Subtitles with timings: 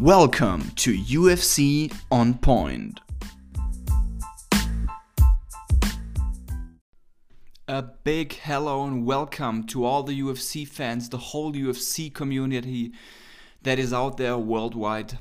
[0.00, 3.00] Welcome to UFC On Point.
[7.66, 12.92] A big hello and welcome to all the UFC fans, the whole UFC community
[13.62, 15.18] that is out there worldwide.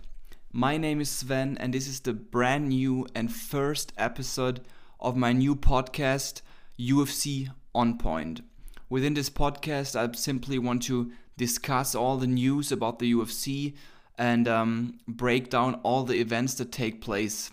[0.51, 4.61] My name is Sven, and this is the brand new and first episode
[4.99, 6.41] of my new podcast,
[6.79, 8.41] UFC On Point.
[8.89, 13.73] Within this podcast, I simply want to discuss all the news about the UFC
[14.17, 17.51] and um, break down all the events that take place.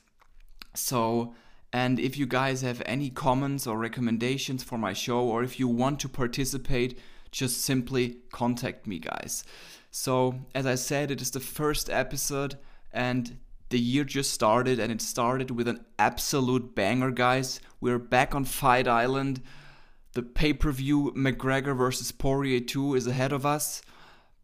[0.74, 1.34] So,
[1.73, 5.68] and if you guys have any comments or recommendations for my show, or if you
[5.68, 6.98] want to participate,
[7.30, 9.45] just simply contact me, guys.
[9.90, 12.56] So, as I said, it is the first episode,
[12.92, 17.60] and the year just started, and it started with an absolute banger, guys.
[17.80, 19.42] We're back on Fight Island.
[20.12, 23.82] The pay per view McGregor versus Poirier 2 is ahead of us.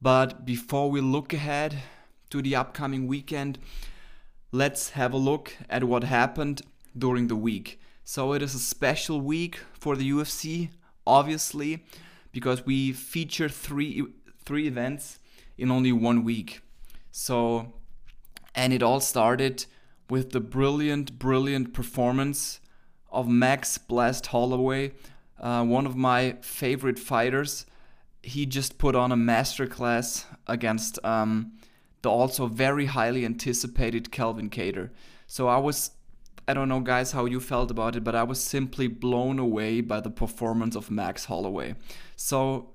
[0.02, 1.78] But before we look ahead
[2.30, 3.58] to the upcoming weekend,
[4.52, 6.62] let's have a look at what happened
[6.96, 7.80] during the week.
[8.04, 10.70] So it is a special week for the UFC,
[11.06, 11.84] obviously,
[12.32, 14.04] because we feature three
[14.44, 15.18] three events
[15.58, 16.62] in only one week.
[17.12, 17.74] So
[18.54, 19.66] and it all started
[20.08, 22.60] with the brilliant, brilliant performance
[23.10, 24.92] of Max Blessed Holloway
[25.40, 27.66] uh, one of my favorite fighters.
[28.22, 31.52] He just put on a masterclass against um,
[32.02, 34.90] the also very highly anticipated Calvin Kattar.
[35.26, 35.92] So I was,
[36.48, 39.80] I don't know, guys, how you felt about it, but I was simply blown away
[39.80, 41.74] by the performance of Max Holloway.
[42.16, 42.70] So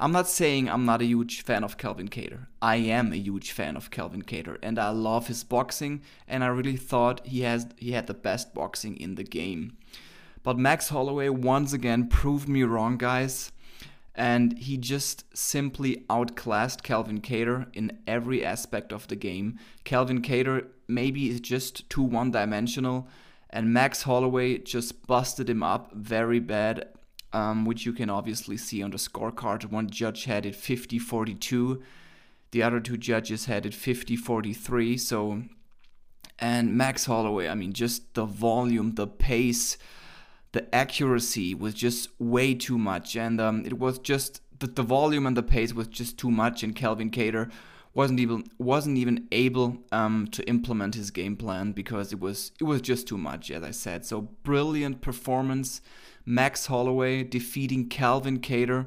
[0.00, 2.46] I'm not saying I'm not a huge fan of Calvin Kattar.
[2.62, 6.48] I am a huge fan of Calvin Kattar, and I love his boxing, and I
[6.48, 9.76] really thought he has he had the best boxing in the game.
[10.44, 13.50] But Max Holloway once again proved me wrong, guys.
[14.18, 19.60] And he just simply outclassed Calvin Kattar in every aspect of the game.
[19.84, 23.06] Calvin Kattar maybe is just too one dimensional,
[23.50, 26.88] and Max Holloway just busted him up very bad,
[27.32, 29.70] um, which you can obviously see on the scorecard.
[29.70, 31.80] One judge had it 50 42,
[32.50, 34.96] the other two judges had it 50 43.
[34.96, 35.42] So,
[36.40, 39.78] and Max Holloway, I mean, just the volume, the pace
[40.58, 45.24] the accuracy was just way too much, and um, it was just the, the volume
[45.24, 47.48] and the pace was just too much, and Calvin Kattar
[47.94, 52.64] wasn't even wasn't even able um, to implement his game plan because it was it
[52.64, 54.04] was just too much, as I said.
[54.04, 55.80] So brilliant performance,
[56.26, 58.86] Max Holloway defeating Calvin Kattar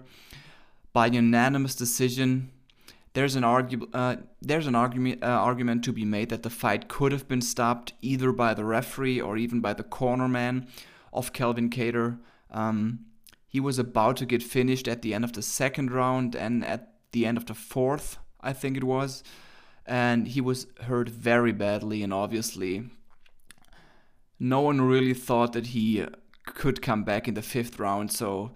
[0.91, 2.51] by unanimous decision.
[3.13, 6.89] There's an argu- uh, there's an argument uh, argument to be made that the fight
[6.89, 10.67] could have been stopped either by the referee or even by the cornerman
[11.13, 12.19] of Calvin Kattar.
[12.51, 13.05] Um,
[13.47, 16.93] he was about to get finished at the end of the second round and at
[17.11, 19.23] the end of the fourth, I think it was.
[19.85, 22.89] And he was hurt very badly, and obviously,
[24.39, 26.05] no one really thought that he
[26.45, 28.11] could come back in the fifth round.
[28.11, 28.51] So,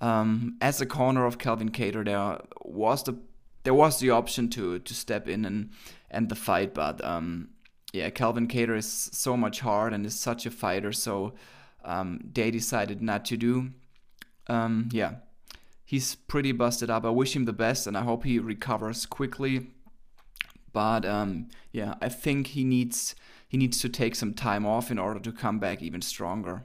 [0.00, 3.18] um, as a corner of Calvin Kattar, there was the
[3.64, 5.70] there was the option to to step in and
[6.10, 7.48] end the fight, but um,
[7.92, 11.34] yeah, Calvin Kattar is so much hard and is such a fighter, so
[11.86, 13.70] um, they decided not to do.
[14.48, 15.14] Um, yeah,
[15.84, 17.04] he's pretty busted up.
[17.04, 19.68] I wish him the best and I hope he recovers quickly.
[20.72, 23.14] But um, yeah, I think he needs
[23.48, 26.64] he needs to take some time off in order to come back even stronger.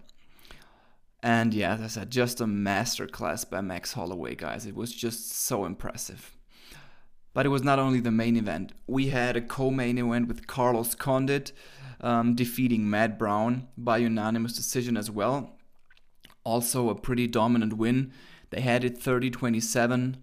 [1.24, 4.66] And yeah, as I said, just a masterclass by Max Holloway, guys.
[4.66, 6.36] It was just so impressive.
[7.34, 8.74] But it was not only the main event.
[8.88, 11.54] We had a co-main event with Carlos Condit
[12.02, 15.58] um, defeating Matt Brown by unanimous decision as well.
[16.44, 18.12] Also, a pretty dominant win.
[18.50, 20.18] They had it 30 27.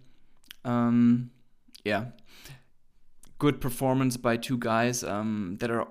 [0.65, 1.31] Um,
[1.83, 2.05] yeah.
[3.39, 5.87] Good performance by two guys um, that are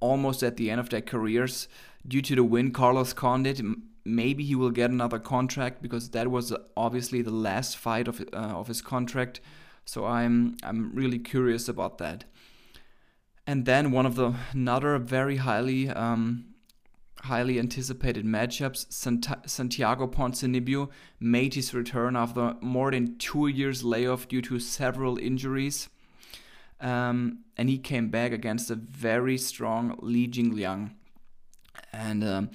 [0.00, 1.68] almost at the end of their careers.
[2.06, 3.60] Due to the win, Carlos Condit,
[4.04, 8.36] maybe he will get another contract because that was obviously the last fight of, uh,
[8.36, 9.40] of his contract.
[9.84, 12.24] So I'm I'm really curious about that.
[13.46, 16.52] And then one of the another very highly um,
[17.22, 20.90] highly anticipated matchups, Sant- Santiago Ponzinibbio
[21.20, 25.88] made his return after more than two years layoff due to several injuries.
[26.80, 30.94] Um, and he came back against a very strong Li Jingliang.
[31.92, 32.50] And um,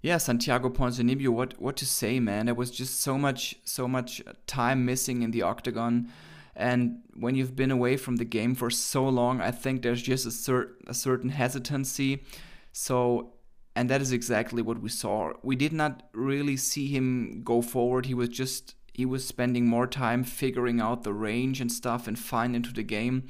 [0.00, 2.46] yeah, Santiago Ponzinibbio, what what to say, man?
[2.46, 6.08] There was just so much so much time missing in the octagon.
[6.58, 10.24] And when you've been away from the game for so long, I think there's just
[10.24, 12.24] a, cer- a certain hesitancy.
[12.72, 13.34] So,
[13.74, 15.34] and that is exactly what we saw.
[15.42, 18.06] We did not really see him go forward.
[18.06, 22.18] He was just he was spending more time figuring out the range and stuff and
[22.18, 23.28] find into the game.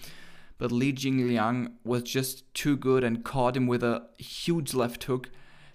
[0.59, 5.31] but Li Jingliang was just too good and caught him with a huge left hook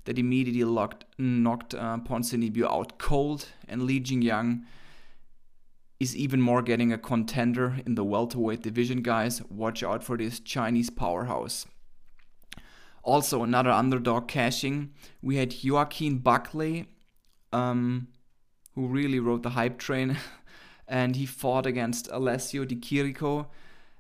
[0.06, 4.64] that immediately locked, knocked uh, Ponzinibbio out cold, and Li Jingliang
[6.02, 9.40] is even more getting a contender in the welterweight division, guys.
[9.52, 11.68] Watch out for this Chinese powerhouse.
[13.04, 14.94] Also, another underdog cashing.
[15.22, 16.88] We had Joaquin Buckley,
[17.54, 18.08] um,
[18.74, 20.18] who really rode the hype train,
[20.88, 23.46] and he fought against Alessio Di Chirico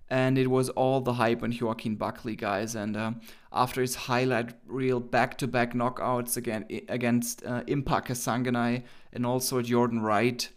[0.10, 2.76] and it was all the hype on Joaquin Buckley, guys.
[2.76, 3.14] And uh,
[3.54, 8.84] after his highlight reel back-to-back knockouts again against uh, Impa Kasanganay
[9.14, 10.50] and also Jordan Wright,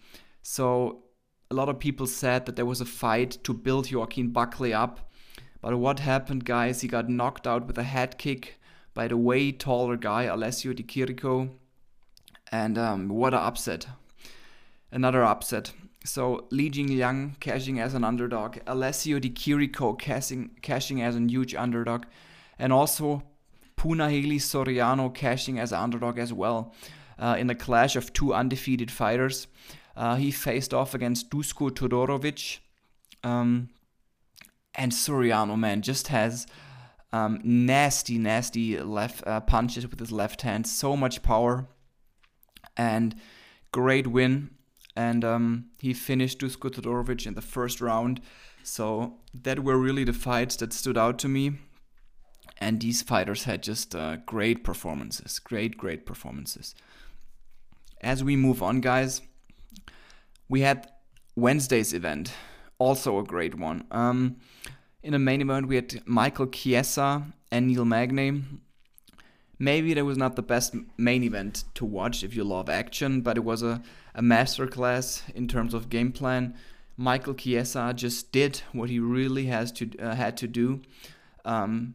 [0.42, 1.03] so
[1.50, 5.10] a lot of people said that there was a fight to build Joaquin Buckley up.
[5.60, 6.80] But what happened, guys?
[6.80, 8.58] He got knocked out with a head kick
[8.94, 11.50] by the way taller guy, Alessio Di Chirico.
[12.50, 13.86] And um, what a upset.
[14.92, 15.72] Another upset.
[16.04, 21.54] So Li Jingliang cashing as an underdog, Alessio Di Chirico cashing, cashing as a huge
[21.54, 22.04] underdog,
[22.58, 23.22] and also
[23.76, 26.72] Punahele Soriano cashing as an underdog as well.
[27.18, 29.46] Uh, in a clash of two undefeated fighters,
[29.96, 32.58] uh, he faced off against Dusko Todorovic,
[33.22, 33.70] um,
[34.74, 36.46] and Soriano man just has
[37.12, 41.68] um, nasty, nasty left uh, punches with his left hand, so much power,
[42.76, 43.14] and
[43.72, 44.50] great win
[44.96, 48.20] and um, he finished Dusko Todorovic in the first round.
[48.62, 51.58] So that were really the fights that stood out to me.
[52.58, 56.74] And these fighters had just uh, great performances, great, great performances.
[58.00, 59.20] As we move on, guys,
[60.48, 60.90] we had
[61.36, 62.32] Wednesday's event,
[62.78, 63.84] also a great one.
[63.90, 64.36] Um,
[65.02, 68.42] in the main event, we had Michael Chiesa and Neil Magny.
[69.58, 73.36] Maybe that was not the best main event to watch if you love action, but
[73.36, 73.82] it was a
[74.14, 76.54] a masterclass in terms of game plan.
[76.96, 80.82] Michael Chiesa just did what he really has to uh, had to do.
[81.44, 81.94] Um,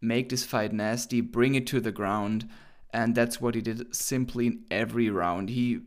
[0.00, 2.48] make this fight nasty, bring it to the ground,
[2.92, 5.50] and that's what he did simply in every round.
[5.50, 5.80] He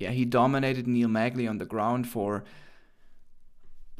[0.00, 2.42] yeah, he dominated Neil Magny on the ground for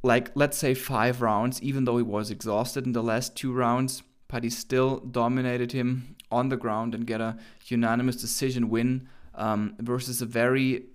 [0.02, 4.02] like let's say 5 rounds even though he was exhausted in the last 2 rounds,
[4.26, 7.36] but he still dominated him on the ground and get a
[7.66, 10.86] unanimous decision win um, versus a very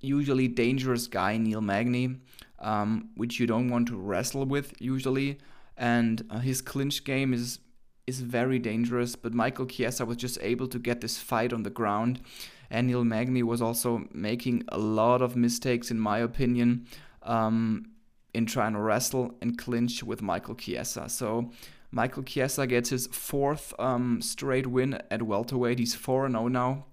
[0.00, 2.16] usually dangerous guy, Neil Magny,
[2.58, 5.38] um, which you don't want to wrestle with usually.
[5.76, 7.60] And uh, his clinch game is
[8.06, 9.16] is very dangerous.
[9.16, 12.20] But Michael Chiesa was just able to get this fight on the ground.
[12.70, 16.86] And Neil Magny was also making a lot of mistakes, in my opinion,
[17.22, 17.90] um,
[18.34, 21.08] in trying to wrestle and clinch with Michael Chiesa.
[21.08, 21.50] So
[21.90, 25.78] Michael Chiesa gets his fourth um, straight win at welterweight.
[25.78, 26.84] He's 4 0 now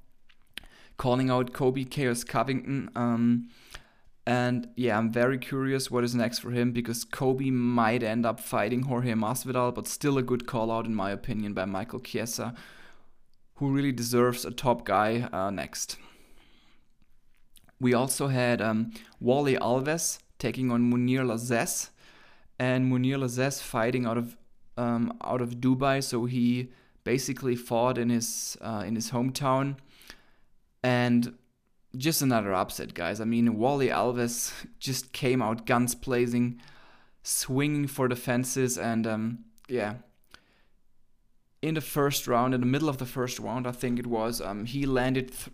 [0.98, 2.89] calling out Colby Chaos Covington.
[2.95, 3.50] Um,
[4.25, 8.39] and yeah, I'm very curious what is next for him because Colby might end up
[8.39, 12.56] fighting Jorge Masvidal, but still a good call out in my opinion by Michael Chiesa,
[13.56, 15.98] who really deserves a top guy uh, next.
[17.80, 21.90] We also had um, Warlley Alves taking on Mounir Lazzez,
[22.60, 24.38] and Mounir Lazzez fighting out of
[24.78, 26.69] um, out of Dubai, so he
[27.04, 29.78] basically fought in his uh, in his hometown
[30.84, 31.34] and
[31.98, 33.19] just another upset, guys.
[33.19, 36.62] I mean, Warlley Alves just came out guns blazing,
[37.24, 39.95] swinging for the fences, and um, yeah.
[41.66, 44.40] In the first round, in the middle of the first round, I think it was,
[44.40, 45.50] um, he landed th-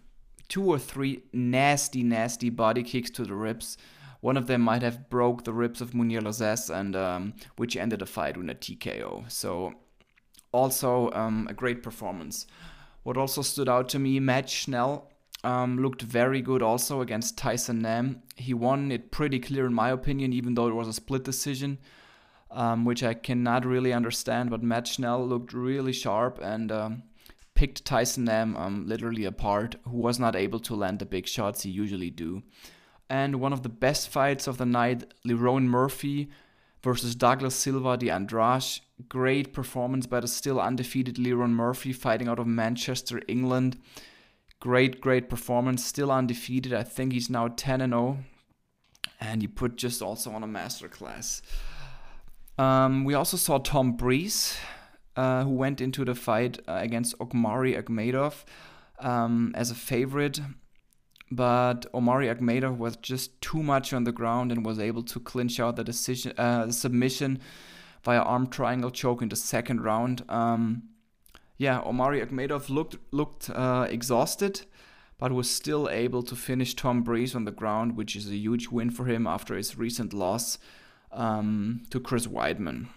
[0.49, 3.77] two or three nasty, nasty body kicks to the ribs.
[4.19, 7.99] One of them might have broke the ribs of Mounir Lazzez, and um, which ended
[7.99, 9.31] the fight with a TKO.
[9.31, 9.73] So,
[10.51, 12.45] also um, a great performance.
[13.03, 15.09] What also stood out to me, Matt Schnell
[15.45, 18.21] um, looked very good also against Tyson Nam.
[18.35, 21.77] He won it pretty clear, in my opinion, even though it was a split decision,
[22.51, 24.49] um, which I cannot really understand.
[24.49, 27.03] But Matt Schnell looked really sharp and um,
[27.55, 31.63] picked Tyson Nam um, literally apart, who was not able to land the big shots
[31.63, 32.43] he usually do.
[33.09, 36.29] And one of the best fights of the night, Lerone Murphy
[36.81, 38.79] versus Douglas Silva de Andrade.
[39.09, 43.77] Great performance by the still undefeated Lerone Murphy fighting out of Manchester, England.
[44.59, 45.83] Great, great performance.
[45.83, 46.73] Still undefeated.
[46.73, 48.19] I think he's now 10 and 0.
[49.19, 51.41] And he put just also on a masterclass.
[52.57, 54.57] Um, we also saw Tom Breese,
[55.15, 58.43] uh, who went into the fight uh, against Omari Akhmedov
[58.99, 60.39] um, as a favorite.
[61.31, 65.59] But Omari Akhmedov was just too much on the ground and was able to clinch
[65.59, 67.39] out the decision, uh, submission
[68.03, 70.23] via arm triangle choke in the second round.
[70.27, 70.83] Um,
[71.57, 74.61] yeah, Omari Akhmedov looked looked uh, exhausted,
[75.17, 78.67] but was still able to finish Tom Breese on the ground, which is a huge
[78.67, 80.57] win for him after his recent loss.
[81.13, 82.87] Um, to Chris Weidman.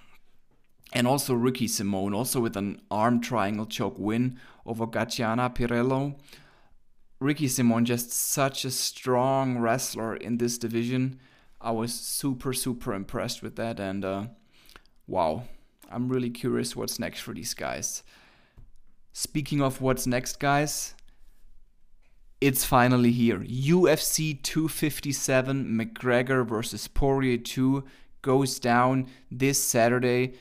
[0.92, 6.14] And also Ricky Simone, also with an arm triangle choke win over Gaetano Pirrello.
[7.18, 11.18] Ricky Simone, just such a strong wrestler in this division.
[11.60, 13.80] I was super, super impressed with that.
[13.80, 14.26] And uh,
[15.06, 15.44] wow,
[15.90, 18.02] I'm really curious what's next for these guys.
[19.12, 20.94] Speaking of what's next, guys,
[22.40, 23.38] it's finally here.
[23.38, 27.84] UFC 257 McGregor versus Poirier 2
[28.24, 30.34] goes down this Saturday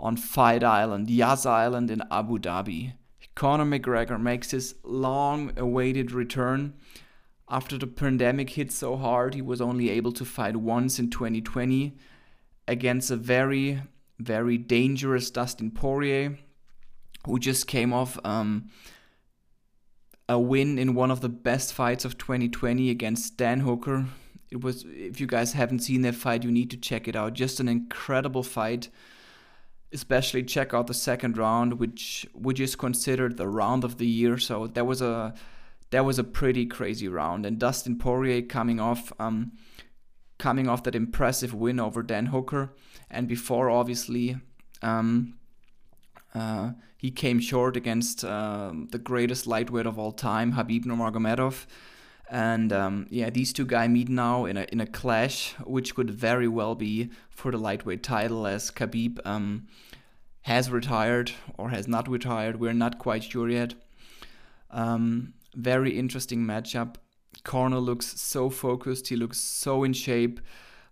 [0.00, 2.94] on Fight Island, Yas Island in Abu Dhabi.
[3.34, 6.74] Conor McGregor makes his long awaited return.
[7.50, 11.98] After the pandemic hit so hard, he was only able to fight once in 2020
[12.68, 13.82] against a very,
[14.18, 16.38] very dangerous Dustin Poirier
[17.26, 18.70] who just came off um,
[20.28, 24.06] a win in one of the best fights of 2020 against Dan Hooker.
[24.54, 27.32] It was, if you guys haven't seen that fight, you need to check it out.
[27.32, 28.88] Just an incredible fight.
[29.92, 34.38] Especially check out the second round, which which is considered the round of the year.
[34.38, 35.34] So that was a
[35.90, 37.46] that was a pretty crazy round.
[37.46, 39.52] And Dustin Poirier coming off um,
[40.38, 42.74] coming off that impressive win over Dan Hooker,
[43.10, 44.36] and before obviously
[44.82, 45.34] um,
[46.34, 51.66] uh, he came short against uh, the greatest lightweight of all time, Khabib Nurmagomedov.
[52.30, 56.10] And um, yeah, these two guys meet now in a in a clash, which could
[56.10, 59.66] very well be for the lightweight title, as Khabib um,
[60.42, 62.58] has retired or has not retired.
[62.58, 63.74] We're not quite sure yet.
[64.70, 66.96] Um, very interesting matchup.
[67.44, 69.08] Conor looks so focused.
[69.08, 70.40] He looks so in shape.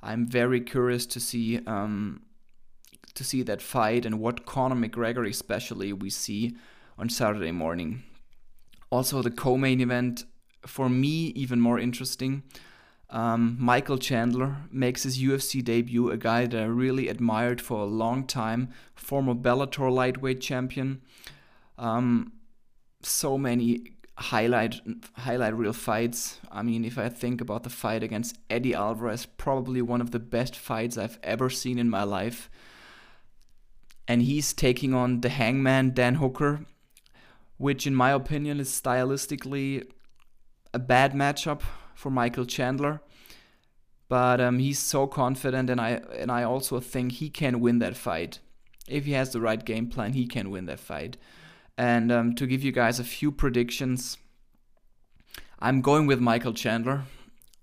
[0.03, 2.23] I'm very curious to see um,
[3.15, 6.57] to see that fight and what Conor McGregor especially we see
[6.99, 8.03] on Saturday morning.
[8.91, 10.25] Also, the co-main event
[10.67, 12.43] for me even more interesting.
[13.11, 17.87] Um, Michael Chandler makes his UFC debut, a guy that I really admired for a
[17.87, 21.03] long time, former Bellator lightweight champion.
[21.77, 22.33] Um,
[23.03, 24.81] so many highlight
[25.15, 26.39] highlight reel fights.
[26.51, 30.19] I mean, if I think about the fight against Eddie Alvarez, probably one of the
[30.19, 32.49] best fights I've ever seen in my life
[34.09, 36.67] and he's taking on the Hangman Dan Hooker,
[37.57, 39.87] which in my opinion is stylistically
[40.75, 41.63] a bad matchup
[41.95, 43.01] for Michael Chandler.
[44.09, 47.97] But um, he's so confident, and I and I also think he can win that
[47.97, 48.41] fight.
[48.87, 51.17] If he has the right game plan, he can win that fight.
[51.79, 54.19] And um, to give you guys a few predictions,
[55.59, 57.05] I'm going with Michael Chandler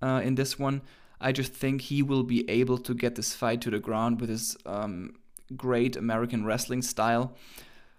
[0.02, 0.82] uh, in this one.
[1.22, 4.30] I just think he will be able to get this fight to the ground with
[4.30, 5.16] his um,
[5.56, 7.36] great American wrestling style.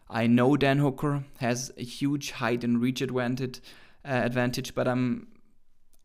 [0.09, 3.61] I know Dan Hooker has a huge height and reach advantage,
[4.05, 5.29] uh, advantage, but I'm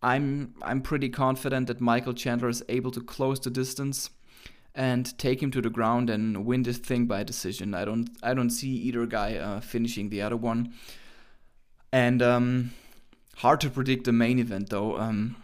[0.01, 4.09] I'm I'm pretty confident that Michael Chandler is able to close the distance
[4.75, 7.73] and take him to the ground and win this thing by decision.
[7.73, 10.73] I don't I don't see either guy uh, finishing the other one.
[11.91, 12.71] And um,
[13.37, 14.97] hard to predict the main event though.
[14.97, 15.37] Um,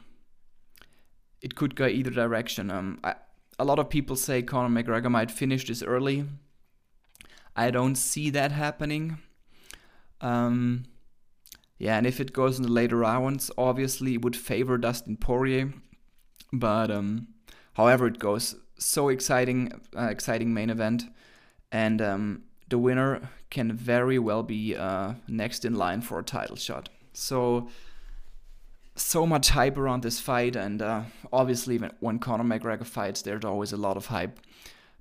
[1.41, 2.69] it could go either direction.
[2.69, 3.15] Um, I,
[3.57, 6.25] a lot of people say Conor McGregor might finish this early.
[7.55, 9.17] I don't see that happening.
[10.19, 10.83] Um,
[11.81, 15.73] yeah, and if it goes in the later rounds, obviously it would favor Dustin Poirier.
[16.53, 17.29] But um,
[17.73, 21.05] however it goes, so exciting, uh, exciting main event,
[21.71, 26.55] and um, the winner can very well be uh, next in line for a title
[26.55, 26.89] shot.
[27.13, 27.67] So
[28.95, 31.01] so much hype around this fight, and uh,
[31.33, 34.39] obviously when Conor McGregor fights, there's always a lot of hype.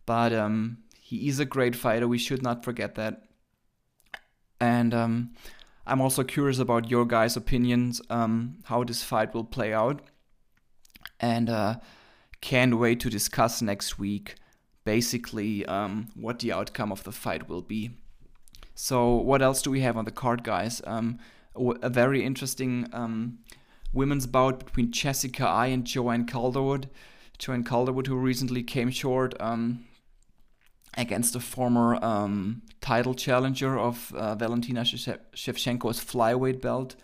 [0.07, 2.09] But um, he is a great fighter.
[2.09, 3.25] We should not forget that.
[4.59, 5.35] And um,
[5.87, 10.03] I'm also curious about your guys' opinions, um, how this fight will play out,
[11.19, 11.77] and uh,
[12.41, 14.37] can't wait to discuss next week.
[14.85, 17.91] Basically, um, what the outcome of the fight will be.
[18.75, 20.81] So, what else do we have on the card, guys?
[20.87, 21.19] Um,
[21.55, 23.41] a very interesting um,
[23.93, 26.89] women's bout between Jessica Eye and Joanne Calderwood.
[27.39, 29.85] Joanne Calderwood, who recently came short um,
[30.97, 36.97] against the former um, title challenger of uh, Valentina Shevchenko's flyweight belt.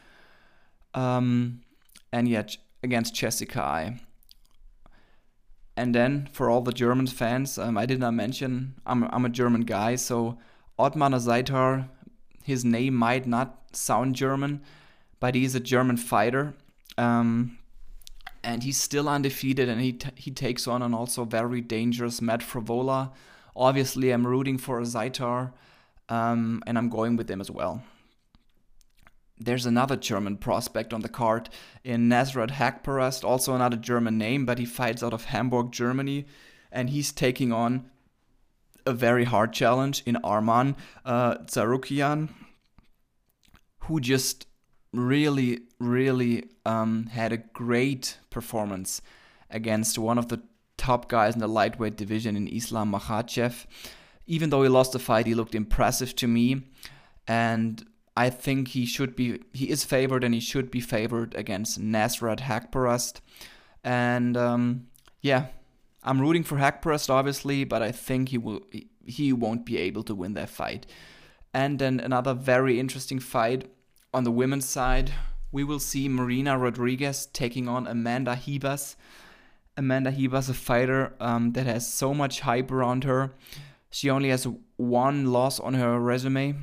[0.95, 1.63] Um,
[2.13, 4.01] and yet against Jessica Eye.
[5.77, 9.29] And then for all the German fans, um, I did not mention I'm, I'm a
[9.29, 10.39] German guy, so
[10.79, 11.89] Ottmar Zaitar,
[12.43, 14.63] his name might not sound German,
[15.21, 16.55] but he's a German fighter
[16.99, 17.59] um,
[18.43, 22.41] and he's still undefeated, and he t- he takes on an also very dangerous Matt
[22.41, 23.13] Frevola.
[23.57, 25.53] Obviously, I'm rooting for Zaitar,
[26.09, 27.83] um, and I'm going with them as well.
[29.39, 31.49] There's another German prospect on the card
[31.85, 36.27] in Nasrat Haqparast, also another German name, but he fights out of Hamburg, Germany.
[36.73, 37.91] and he's taking on
[38.85, 41.37] a very hard challenge in Arman uh,
[43.81, 44.47] who just
[44.93, 49.01] really, really um, had a great performance
[49.51, 50.43] against one of the
[50.87, 53.55] top guys in the lightweight division in Islam Makhachev.
[54.27, 56.47] Even though he lost the fight, he looked impressive to me,
[57.29, 57.85] and
[58.17, 62.41] I think he should be he is favored and he should be favored against Nasrat
[62.41, 63.21] Haqparast.
[63.85, 64.87] And um,
[65.21, 65.43] yeah,
[66.03, 68.61] I'm rooting for Haqparast obviously, but I think he will
[69.05, 70.87] he won't be able to win that fight.
[71.53, 73.71] And then another very interesting fight
[74.13, 75.13] on the women's side,
[75.53, 78.97] we will see Marina Rodriguez taking on Amanda Ribas.
[79.77, 83.33] Amanda Ribas, a fighter um, that has so much hype around her.
[83.91, 86.55] She only has one loss on her resume.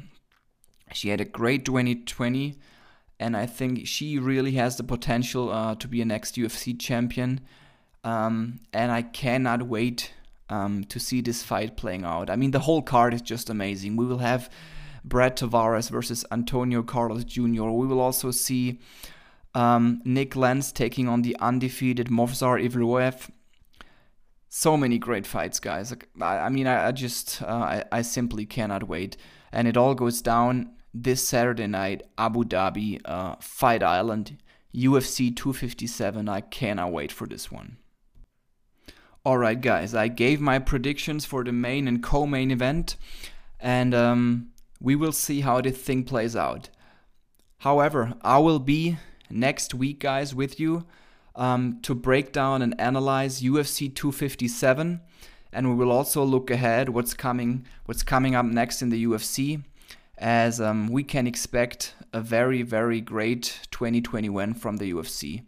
[0.94, 2.56] She had a great 2020,
[3.20, 7.42] and I think she really has the potential uh, to be a next UFC champion.
[8.04, 10.12] Um, and I cannot wait
[10.50, 12.30] um, to see this fight playing out.
[12.30, 13.96] I mean, the whole card is just amazing.
[13.96, 14.50] We will have
[15.04, 17.70] Brad Tavares versus Antonio Carlos Jr.
[17.70, 18.80] We will also see
[19.54, 23.30] um, Nik Lentz taking on the undefeated Movsar Evloev.
[24.50, 25.94] So many great fights, guys.
[26.22, 29.18] I, I mean, I, I just, uh, I, I simply cannot wait.
[29.52, 34.38] And it all goes down this Saturday night, Abu Dhabi, uh, Fight Island,
[34.76, 36.30] UFC 257.
[36.30, 37.78] I cannot wait for this one.
[39.26, 42.98] Alright, guys, I gave my predictions for the main and co main event,
[43.58, 44.50] and um,
[44.82, 46.70] we will see how this thing plays out.
[47.60, 48.98] However, I will be
[49.30, 50.86] next week, guys, with you
[51.36, 55.02] um, to break down and analyze UFC 257,
[55.52, 59.64] and we will also look ahead what's coming, what's coming up next in the UFC,
[60.18, 65.44] as um, we can expect a very, very great 2021 from the UFC.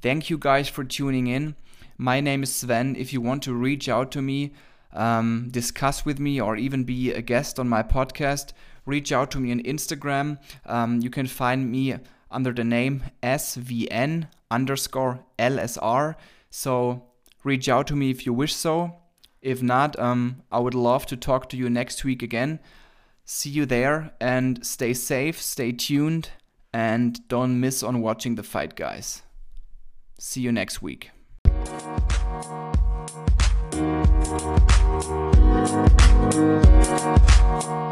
[0.00, 1.54] Thank you guys for tuning in.
[1.96, 2.96] My name is Sven.
[2.96, 4.52] If you want to reach out to me,
[4.92, 8.52] um, discuss with me, or even be a guest on my podcast,
[8.84, 10.38] reach out to me on Instagram.
[10.66, 11.94] Um, you can find me
[12.32, 16.16] under the name SVN underscore LSR.
[16.50, 17.04] So
[17.44, 18.96] reach out to me if you wish so.
[19.40, 22.60] If not, um, I would love to talk to you next week again.
[23.24, 26.30] See you there and stay safe, stay tuned,
[26.72, 29.22] and don't miss on watching the fight, guys.
[30.18, 31.10] See you next week.
[35.72, 37.91] Thank you.